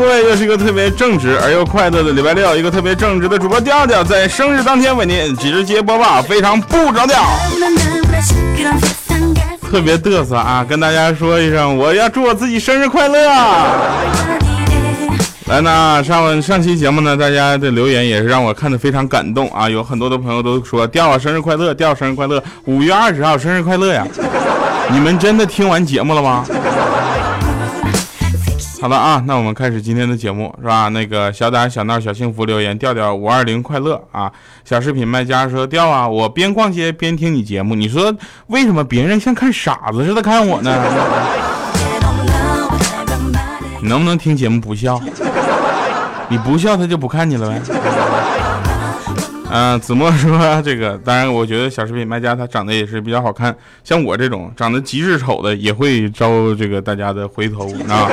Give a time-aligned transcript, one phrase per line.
[0.00, 7.22] 各位，又是一个特别正直而又快乐的礼拜六，一个特别正直的主播调调，在生日当天为您直接播报，非常不着调，
[9.70, 10.64] 特别嘚瑟啊！
[10.66, 13.28] 跟大家说一声，我要祝我自己生日快乐。
[15.48, 19.68] 来呢，上上期节目呢，大家的留言也是让我看的非常感动啊！
[19.68, 24.06] 有很多的朋友都说调啊生日快乐，调生日快乐，五月二十号生日快乐呀！
[24.90, 26.46] 你们真的听完节目了吗？
[28.80, 30.88] 好了啊，那我们开始今天的节目是吧？
[30.88, 34.32] 那个小胆小闹小幸福留言调调五二零快乐啊！
[34.64, 38.14] 小饰品卖家说调啊，我边逛街边听你节目，你说
[38.46, 40.74] 为什么别人像看傻子似的看我呢？
[43.82, 44.98] 你能不能听节目不笑？
[46.28, 47.60] 你不笑他就不看你了呗。
[49.50, 58.08] 嗯，子墨说这个，当然我觉得小食品卖家他长得也是比较好看，像我这种长得极致丑的也会招这个大家的回头啊。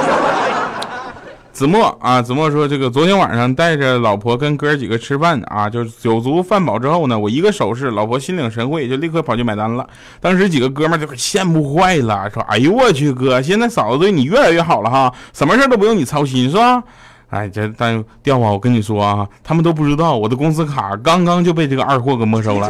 [1.58, 9.84] 子墨啊，子墨说这个昨天晚上带着老婆跟哥几个吃饭啊，就是酒足饭饱之后呢，我一个手势，老婆心领神会，就立刻跑去买单了。
[10.22, 16.84] 当时几个哥们就羡慕坏了，说：“哎呦我去哥，现在嫂子对你越来越好了哈，什么事都不用你操心是吧？”
[17.32, 22.70] 哎，这但调啊，我跟你说啊，他们都不知道我的工资卡刚刚就被这个二货给没收了。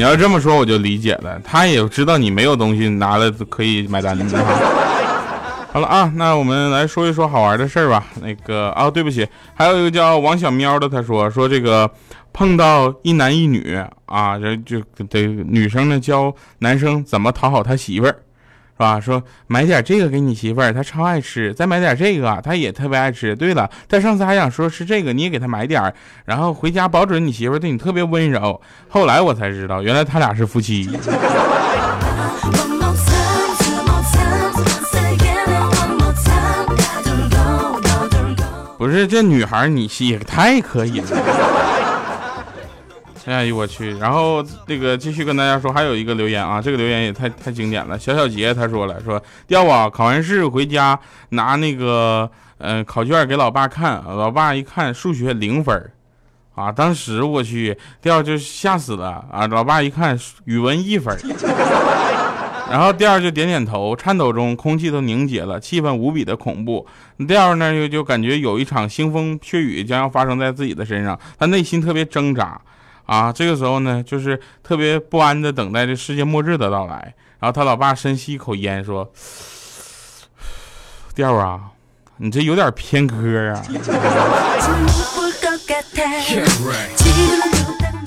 [0.00, 4.24] 你要这么说，我就理解了，他也知道你没有东西拿了可以买单的。
[5.70, 8.02] 好了啊，那我们来说一说好玩的事儿吧。
[8.22, 11.90] 那个啊，对不起，还有一个叫王小喵的，他说说这个
[12.32, 14.80] 碰到一男一女啊，这就
[15.10, 18.16] 得女生呢教男生怎么讨好他媳妇儿。
[18.80, 18.98] 是吧？
[18.98, 21.52] 说买点这个给你媳妇儿，她超爱吃。
[21.52, 23.36] 再买点这个，她也特别爱吃。
[23.36, 25.92] 对了，她上次还想说吃这个，你也给她买点儿
[26.24, 28.58] 然后回家保准你媳妇儿对你特别温柔。
[28.88, 30.88] 后来我才知道，原来他俩是夫妻。
[38.78, 41.59] 不是这女孩，你也太可以了。
[43.30, 43.96] 哎呦我去！
[43.98, 47.96] 然后这个继续跟大家说，还有一个留言啊，这个留言也太太经典了。
[47.96, 50.98] 小小杰他说了，说调啊，考完试回家
[51.28, 55.90] 拿那个嗯考卷给老爸看，老爸一看数学零分
[56.56, 59.46] 啊，当时我去调就吓死了啊！
[59.46, 61.16] 老爸一看语文一分，
[62.68, 66.84] 然后调就点点头，颤抖中空气都凝结了，气氛无比的恐怖。
[67.28, 72.60] 调呢就就感觉有一场腥风血雨将要发生在自己的身上，他内心特别挣扎。
[73.10, 77.12] 啊，这个时候呢，就是特别不安的等待着世界末日的到来。
[77.40, 79.10] 然后他老爸深吸一口烟，说
[81.12, 81.60] ：“调啊，
[82.18, 83.16] 你这有点偏科
[83.52, 83.60] 啊。”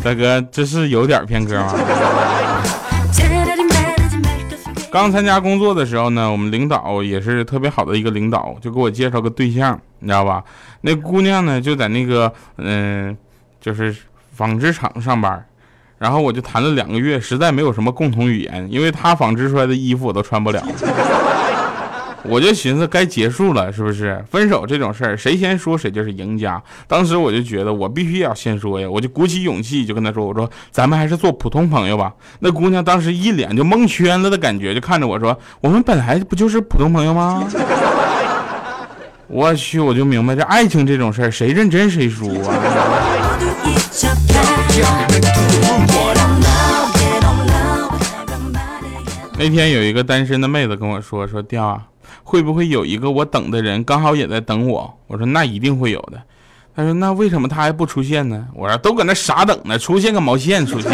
[0.02, 1.74] 大哥，这是有点偏科吗？
[4.90, 10.42] 刚参加工作的时候呢，我们领导也是特别好的一个领导，就给我介绍个对象，你知道吧？
[10.80, 13.18] 那姑娘呢，就在那个嗯，
[13.60, 13.94] 就是。
[14.34, 15.46] 纺织厂上班，
[16.00, 20.62] 然后我就谈了两个月，实在没有什么共同语言，因为他纺织出来的衣服我都穿不了，
[22.24, 24.24] 我就寻思该结束了，是不是？
[24.30, 26.62] 分手这种事儿，谁先说谁就是赢家。
[26.88, 37.44] 当时我就觉得我必须要先说呀，我就鼓起勇气就跟他说：“我说咱们还是做普通朋友吧。”那姑娘当时一脸就蒙圈了的感觉，就看着我说：“我们本来不就是普通朋友吗？”
[39.28, 42.54] 我去，我就明白这爱情这种事儿，谁认真谁输啊。
[49.36, 51.82] 那天有一个单身的妹子跟我说：“说调啊，
[52.24, 56.22] 会不会有一个我等的人刚好也在等我？”我说：“那一定会有的。”
[56.76, 60.92] 他说：“那为什么他还不出现呢？”我说：“都搁那傻等呢，出现个毛线出现。”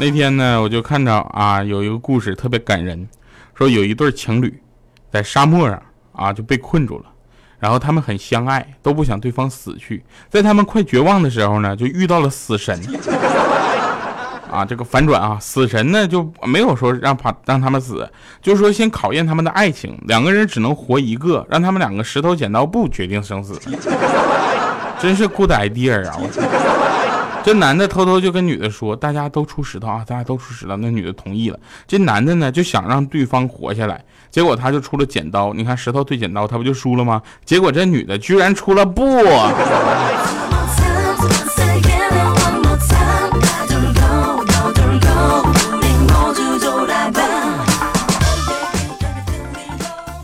[0.00, 3.06] 那天呢，我就看到啊，有一个故事特别感人，
[3.54, 4.58] 说有一对情侣
[5.12, 5.82] 在沙漠上
[6.12, 7.04] 啊就被困住了，
[7.58, 12.80] 然后他们很相爱，都不想对方死去，在他们快绝望的时候呢，就遇到了死神
[14.50, 18.10] 啊，这个反转啊，死神呢就没有说让怕让他们死，
[18.40, 23.60] 就是说先考验他们的爱情，两个人只能活一个，让他们两个石头剪刀布决定生死。
[24.98, 26.16] 真是 good idea 啊！
[26.18, 26.26] 我
[27.42, 30.76] 这男的偷偷就跟女的说，大家都出石头啊，大家都出石头。
[30.76, 31.58] 那女的同意了。
[31.86, 35.52] 这男的呢就想让对方活下来，结果他就出了剪刀。
[35.54, 37.20] 你看石头对剪刀，他不就输了吗？
[37.44, 39.02] 结果这女的居然出了布。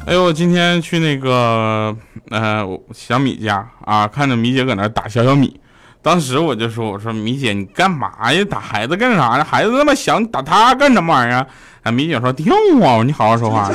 [0.04, 1.96] 哎呦，今天去那个
[2.30, 5.58] 呃小米家啊，看着米姐搁那打小小米，
[6.06, 8.44] 当时我就说，我说米姐你干嘛呀？
[8.48, 9.42] 打孩子干啥呀？
[9.42, 11.44] 孩子那么小，你打他干什么玩意儿？
[11.82, 13.68] 啊，米姐说跳啊，你好好说话。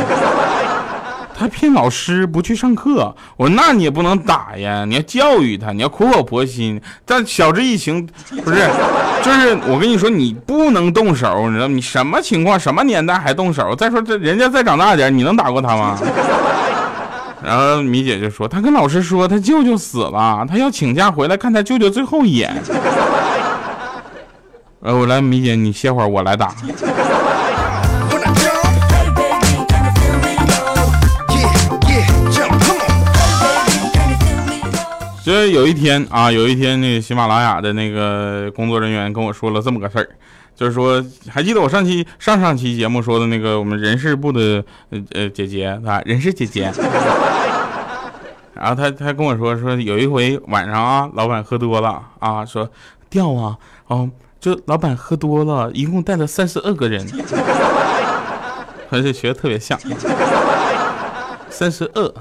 [1.38, 6.80] 他骗老师不去上课，我说那你也不能打呀，你要教育他，你要苦口婆心。
[7.06, 8.08] 但晓之以情，
[8.46, 8.66] 不是，
[9.22, 13.76] 就是我跟你说，你不能动手，你知道你什么情况，什么年代还动手？
[13.76, 16.00] 再说这人家再长大点，你能打过他吗？
[17.44, 22.56] 然后米姐就说，他跟老师说他舅舅死了，他要请假回来看他舅舅最后一眼。
[24.82, 26.54] 呃，我来，米姐你歇会儿，我来打。
[35.24, 40.10] 就有一天啊，有一天那个喜马拉雅的那个工作人员跟我说了这么个事儿，
[40.56, 46.72] 就是说还记得我上期上上期节目说的那个我们人事部的呃呃姐姐啊，人事姐姐，
[48.62, 52.70] 然后他他跟我说说有一回晚上啊，老板喝多了啊，说
[53.10, 54.08] 掉啊，哦，
[54.40, 57.04] 就老板喝多了，一共带了三十二个人，
[58.92, 59.80] 而且学的特别像，
[61.50, 62.14] 三十二。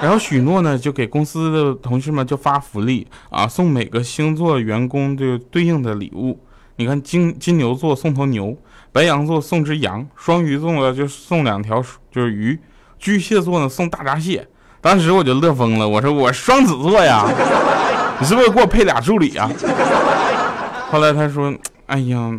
[0.00, 6.38] 然后许诺呢，就给公司的同事们就发福利啊，送每个星座员工就对应的礼物。
[6.76, 8.56] 你看金金牛座送头牛，
[8.92, 11.82] 白羊座送只羊，双鱼座呢就送两条
[12.12, 12.60] 就是鱼，
[12.96, 14.46] 巨蟹座呢送大闸蟹。
[14.84, 17.24] 当时我就乐疯了，我说我双子座呀，
[18.20, 19.50] 你是不是给我配俩助理啊？
[20.90, 21.50] 后来他说，
[21.86, 22.30] 哎呀，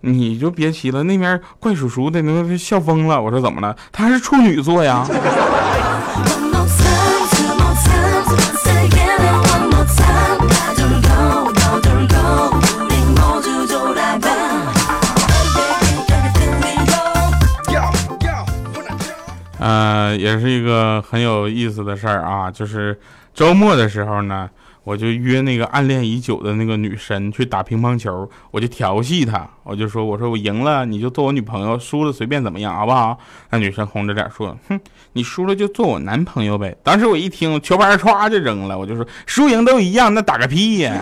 [0.00, 3.20] 你就别提了，那边怪叔叔的那笑疯了。
[3.20, 3.76] 我说怎么了？
[3.92, 5.06] 他是处女座呀。
[19.64, 23.00] 呃，也是一个很有意思的事儿啊，就是
[23.32, 24.50] 周末的时候呢，
[24.82, 33.18] 我就约那个暗恋已久的那个女神去打乒乓球，我就调戏她，我就说，我说我赢了你就做我女朋友，输了随便怎么样，好不好？
[33.48, 34.78] 那女生红着脸说，哼，
[35.14, 36.76] 你输了就做我男朋友呗。
[36.82, 41.00] 当时我一听，球拍唰就扔了，我就说，输赢都一样，那打个屁呀！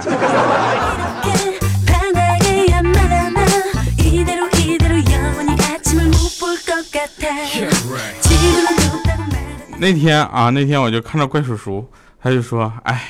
[9.83, 11.85] 那天啊，那天我就看到怪叔叔，
[12.23, 13.03] 他就说：“哎，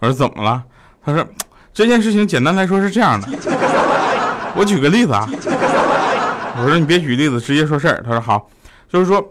[0.00, 0.60] 我说怎么了？”
[1.00, 1.24] 他说
[1.72, 3.28] ：“这件事情简单来说是这样的，
[4.56, 5.30] 我举个例子啊。”
[6.58, 8.50] 我说：“你别举例子，直接说事儿。”他说：“好，
[8.92, 9.24] 就是说，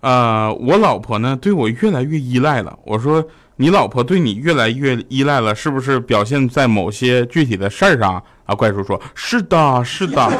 [0.00, 3.22] 呃，我老婆呢对我越来越依赖了。”我说
[3.56, 8.14] ：“你老婆对你越来越依赖了，是不是表现在某些具体的事儿上？”
[8.46, 10.32] 啊，怪叔说：“是的，是的。”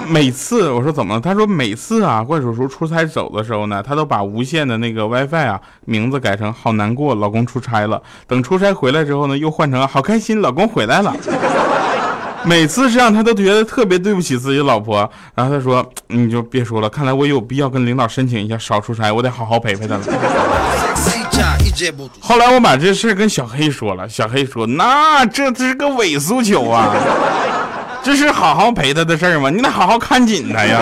[0.08, 1.20] 每次我说怎么了？
[1.20, 8.02] 他说每次啊，怪叔叔出差走的时候呢，他都把无线的那个 WiFi 啊名字改成好难过，老公出差了。
[8.26, 11.14] 等出差回来之后呢，又换成好开心，老公回来了。
[12.44, 15.08] 每次这样，他都觉得特别对不起自己老婆。
[15.32, 20.02] 然后他说：“你就别说了，看来我有必要跟领导申请一下少出差，我得好好陪陪他了。”
[22.20, 26.92] 后来我把这事跟小黑说了，小黑说：“那这是个伪诉求啊。”
[28.02, 29.48] 这是好好陪他的事儿吗？
[29.48, 30.80] 你得好好看紧他呀。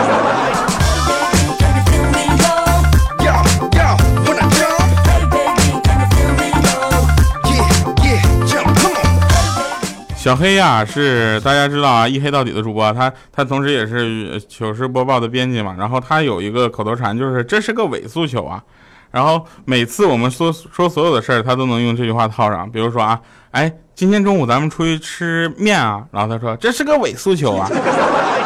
[10.17, 15.75] 小黑呀，是大家知道啊，一黑到底的主播，他他同时也是糗事播报的编辑嘛。
[15.79, 18.63] 然后他有一个口头禅，就是这是个伪诉求啊。
[19.11, 22.71] 然后每次我们说说所有的事儿，他都能用这句话套上。
[22.71, 23.19] 比如说啊，
[23.53, 23.73] 哎。
[23.93, 27.69] 今天中午咱们出去吃面啊，然后他说这是个伪诉求啊，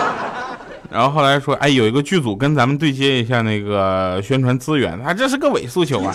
[0.91, 6.13] 然后后来说哎有一个剧组跟咱们对接一下那个宣传资源，他这是个伪诉求啊，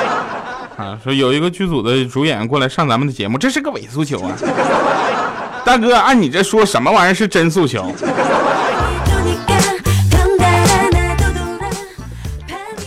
[0.78, 4.32] 啊说有一个剧组的主演过来上咱们的节目，这是个伪诉求啊，
[5.66, 7.94] 大哥按你这说什么玩意儿是真诉求？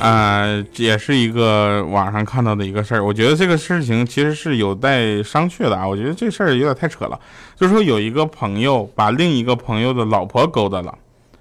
[0.06, 5.88] 啊，也是一个网上看到的一个事儿，我觉得这个事情其实是有待商榷的啊。
[5.88, 7.20] 我觉得这事儿有点太扯了，
[7.56, 10.92] 就是说有一个朋友把另一个朋友的老婆勾搭了，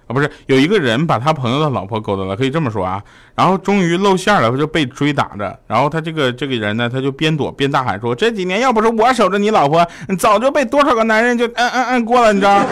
[0.07, 3.03] 啊不是有一个人把他朋友的老婆勾搭了，可以这么说啊。
[3.35, 5.59] 然后终于露馅了，就被追打着。
[5.67, 9.87] 然后他这个这个人呢，他就边躲边大喊说：“这几年要不是我守着你老婆，
[10.19, 12.65] 早就被多少个男人就嗯嗯嗯过了，你知道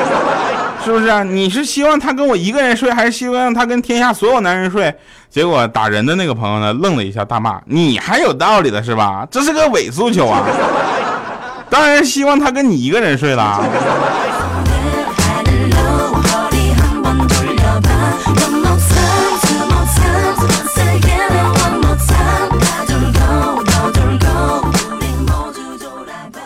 [0.84, 1.22] 是不是啊？
[1.22, 4.92] 你是希望他跟我一个人睡，还是希望他跟天下所有男人睡？”
[5.30, 9.26] 结果打人的那个朋友呢，愣了一下，大骂：“你还有道理的是吧？
[9.30, 10.42] 这是个伪诉求啊！
[11.70, 13.64] 当然希望他跟你一个人睡了。”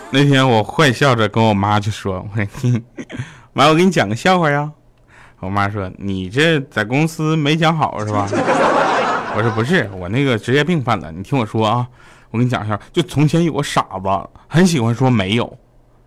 [0.09, 2.25] 那天我坏笑着跟我妈就说
[3.57, 4.69] ：“妈，我给你讲个笑话呀。”
[5.39, 8.27] 我妈说：“你这在公司没讲好是吧？”
[9.35, 11.11] 我说：“不是，我那个职业病犯了。
[11.11, 11.87] 你听我说啊，
[12.31, 15.57] 我跟你讲一下，就从前有个傻子，很喜欢说没有，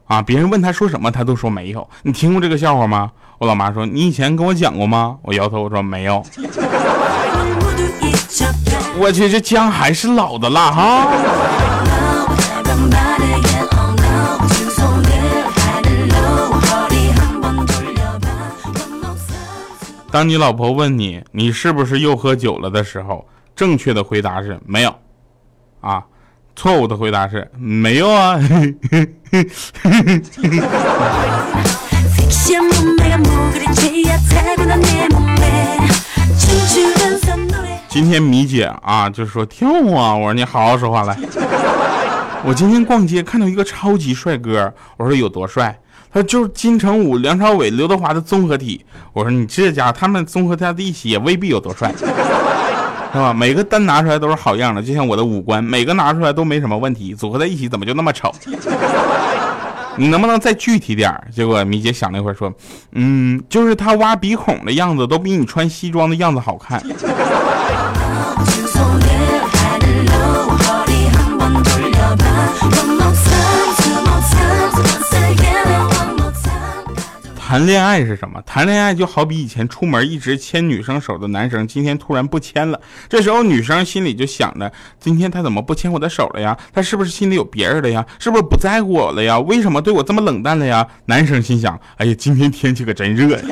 [0.07, 1.89] 啊，别人问他说什么，他都说没有。
[2.03, 6.23] 你听过这个笑话吗？”我老妈说：“你以前跟我讲过吗？”我摇头，我说：“没有。
[8.99, 11.09] ”我去，这姜还是老的辣哈。
[20.13, 23.25] 当你老婆问你你是不是又喝酒了的时候，
[23.55, 24.93] 正确的回答是没有，
[25.81, 26.03] 啊，
[26.57, 28.37] 错误的回答是没有啊。
[37.89, 41.17] 今天米姐啊，就说跳啊，我说你好好说话来。
[42.45, 45.79] 我今天逛街看到一个超级帅哥，我说有多帅？
[46.13, 48.85] 他就是金城武、梁朝伟、刘德华的综合体。
[49.13, 53.33] 我说你这家他们综合在一起也未必有多帅， 是吧？
[53.33, 58.33] 每个单拿出来都是好样的，就像我的五官，每个拿出来都没什么问题，组合在一起怎么就那么丑？
[59.97, 62.53] 你能不能再具体点结果米姐想了一会儿说，
[62.93, 66.81] 嗯，就是他挖鼻孔的样子都比你穿西装的样子好看。
[77.51, 78.41] 谈恋爱是什么？
[78.47, 82.81] 谈恋爱就好比以前出门一直牵女生手的男生，今天突然不牵了。
[83.09, 86.57] 这时候女生心里就想着：今天他怎么不牵我的手了呀？
[86.73, 88.07] 他是不是心里有别人了呀？
[88.21, 89.37] 是不是不在乎我了呀？
[89.41, 90.87] 为什么对我这么冷淡了呀？
[91.07, 93.43] 男生心想：哎呀，今天天气可真热呀。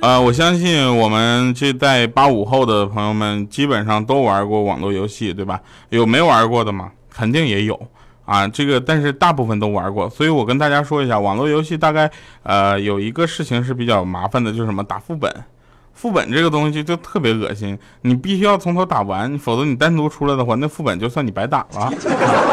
[0.00, 5.60] 呃，我相信我们这代八五后的朋友们基本上都玩过网络游戏，对吧？
[5.88, 6.92] 有没玩过的吗？
[7.10, 7.78] 肯定也有
[8.24, 8.46] 啊。
[8.46, 12.08] 这个，但是大部分都玩过，所以我跟大家说一下，网络游戏大概
[12.44, 15.32] 呃有一个事情是比较麻烦的，就是什么打副本。
[15.94, 21.92] 副本这个东西就特别恶心，你必须要从头打完，否则你单独出来的话，那副本就算你白打了。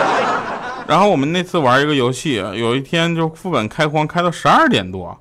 [0.87, 5.15] 然后我们那次玩一个游戏，有一天就副本开荒开到十二点多。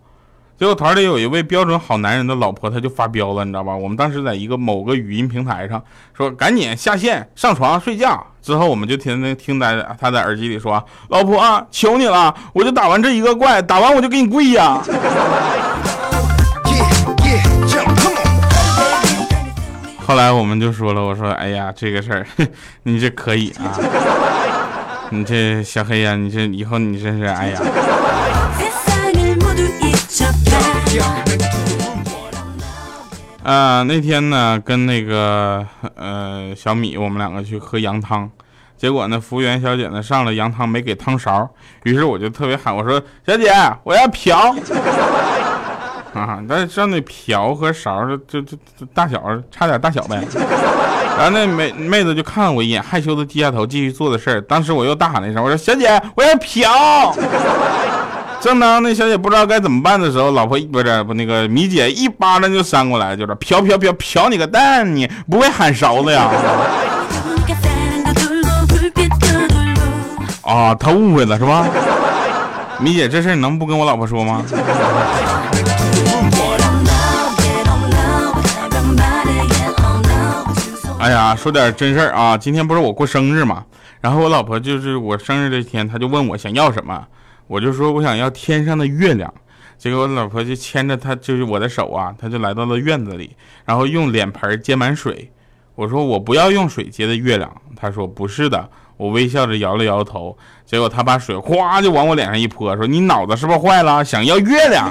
[0.64, 3.76] 结果团里有一位标准好男人的老婆，他就发飙了，你知道吧？
[3.76, 5.84] 我们当时在一个某个语音平台上
[6.16, 14.80] 说：“赶紧下线，上床睡觉。”之后我们就听那听在他在耳机里说：“老婆啊，求你了，我就打完这一个怪，打完我就给你跪呀。”
[20.06, 22.26] 后来我们就说了：“我说，哎呀，这个事儿，
[22.84, 23.76] 你这可以啊，
[25.10, 27.60] 你这小黑呀，你这以后你真是哎呀。”
[33.42, 38.30] 啊，那天呢，跟那个呃小米，我们两个去喝羊汤，
[38.76, 41.46] 结果呢，服务员小姐呢上了羊汤没给汤勺，
[41.82, 44.54] 于是我就特别喊我说：“小姐，我要瓢。
[46.14, 48.56] ”啊，但是上那瓢和勺就就就
[48.94, 50.22] 大小差点大小呗。
[51.18, 54.40] 然后那妹妹子就看了我一眼，害羞的低下头继续做的事儿。
[54.42, 56.70] 当时我又大喊了一声：“我说小姐，我要瓢。”
[58.44, 66.30] 正当那小姐不知道该怎么办的时候，老婆不是不那个米姐一巴掌就扇过来，就是飘飘飘飘你个蛋，你不会喊勺子呀？
[70.42, 71.66] 啊，他误会了是吧？
[72.80, 74.44] 米姐，这事你能不跟我老婆说吗？
[80.98, 82.36] 哎呀，说点真事儿啊！
[82.36, 83.64] 今天不是我过生日嘛，
[84.02, 87.04] 然后我老婆就是我生日这天，她就问我想要什么。
[87.46, 89.32] 我就说我想要天上的月亮，
[89.76, 95.30] 结果我老婆就牵着他，就是我的手啊，他就来到了院子里，然后用脸盆接满水。
[95.74, 100.36] 我说我不要用水接的月亮，他说不是的，我微笑着摇了摇头。
[100.64, 104.04] 结果他把水哗就往我脸上一泼，说你脑子是不是坏了？
[104.04, 104.90] 想要月亮？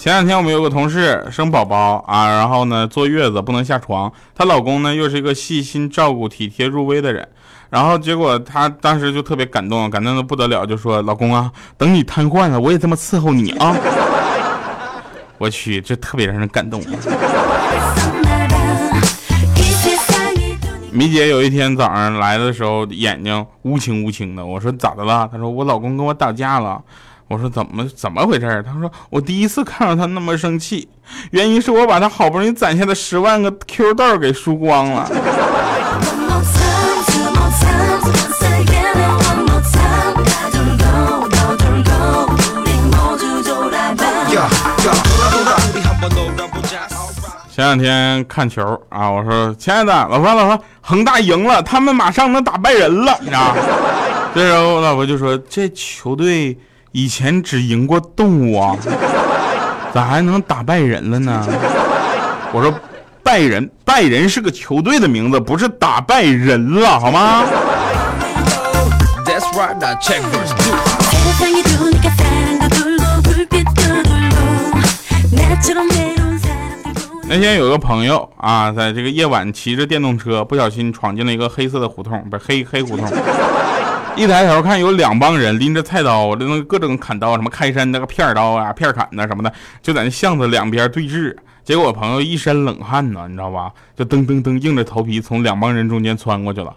[0.00, 7.28] 前两天我们有个同事生宝宝啊，然后呢坐月子不能下床，她老公呢又是一个细心照顾、体贴入微的人，
[7.68, 13.76] 然后结果她当时就特别感动，感动的不得了，就说：“老公啊，等你瘫痪了，我也这么伺候你啊！”
[15.36, 16.80] 我去，这特别让人感动。
[20.92, 24.46] 米姐有一天早上来的时候，眼睛乌青乌青的。
[24.46, 25.28] 我说咋的了？
[25.30, 26.80] 她说我老公跟我打架了。
[27.28, 28.64] 我说怎么怎么回事？
[28.66, 30.88] 他说我第一次看到他那么生气，
[31.30, 35.10] 原因是我把他好不容易攒下的十万个 Q 豆给输光了。
[47.50, 53.54] 前两天看球啊，我说亲爱的老婆老婆，恒大赢了，他们马上能打败人了，你知道
[54.32, 56.56] 这时候我老婆就说，这球队
[56.92, 58.76] 以前只赢过动物啊，
[59.92, 61.46] 咋还能打败人了呢？
[62.52, 62.72] 我说
[63.22, 67.44] 拜仁，拜仁是个球队的名字，不是打败人了，好吗？
[77.30, 83.06] 那天有个朋友啊，在这个夜晚骑着电动车，不小心闯进了一个黑色的胡同，不是黑黑胡同。
[84.18, 91.36] 一抬头看，有两帮人拎着菜刀，那各种砍刀，什么开山那个片刀啊、片砍的什么的，就在那巷子两边对峙。
[91.62, 93.70] 结果我朋友一身冷汗呢，你知道吧？
[93.96, 96.74] 就噔噔噔硬着头皮从两帮人中间穿过去了。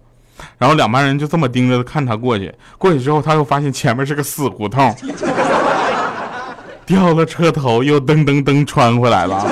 [0.59, 2.53] 然后两帮人就这么盯着看他过去。
[2.77, 4.95] 过去之后，他又发现前面是个死胡同，
[6.85, 9.43] 掉了车头，又噔噔噔穿回来了。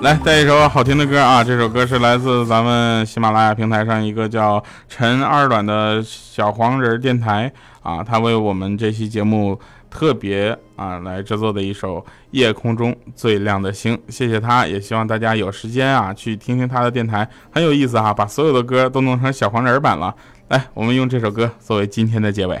[0.00, 1.44] 来带一首好听的歌啊！
[1.44, 7.52] 这首歌是来自咱们喜马拉雅平台上一个叫陈二短的小黄人电台
[7.82, 11.98] 啊，他为我们这期节目特别啊来制作的一首
[12.30, 20.14] 《夜空中最亮的星》，谢谢他，也希望大家有时间啊去听听他的电台，很有意思哈，把所有的歌都弄成小黄人版了。
[20.48, 22.58] 来，我们用这首歌作为今天的结尾。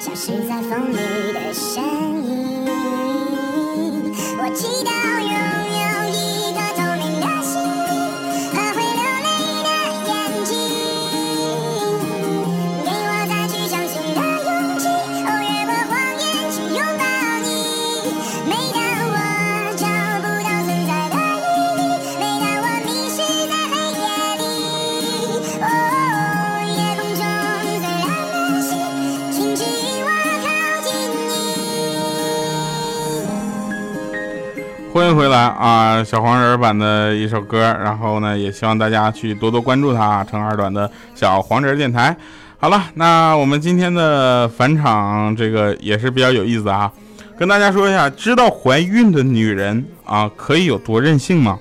[0.00, 0.96] 消失在风里
[1.32, 1.84] 的身
[2.24, 2.64] 影
[4.38, 4.99] 我祈祷
[35.10, 42.16] 迎回来啊，小黄人版的一首歌，然后呢，也希望大家去多多关注他陈二短的小黄人电台。
[42.58, 46.90] 好了，那我们今天的返场这个也是比较有意思啊，
[47.36, 51.58] 跟大家说一下，知道怀孕的女人啊可以有多任性吗？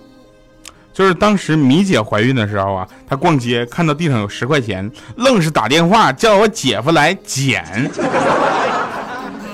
[0.94, 7.90] 就是当时米姐怀孕的时候啊，她逛街看到地上有十块钱，愣是打电话叫我姐夫来捡。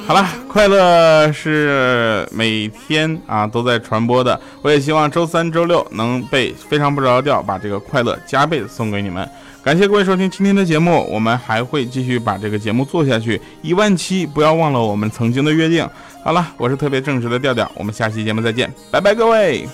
[0.08, 4.40] 好了，快乐是每天啊都在传播的。
[4.62, 9.28] 我也希望周三、周六能被非常不着调把这个快乐加倍送给你们。
[9.64, 13.42] 感谢各位收听今天的节目，我们还会继续把这个节目做下去。
[13.64, 15.88] 一万七，不要忘了我们曾经的约定。
[16.24, 19.68] 好了，我是特别正直的调调，我们下期节目再见，拜拜，各位。